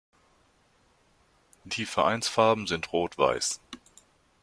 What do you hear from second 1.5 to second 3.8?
Die Vereinsfarben sind rot-weiß.